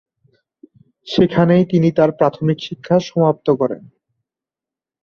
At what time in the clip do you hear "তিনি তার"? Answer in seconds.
1.71-2.09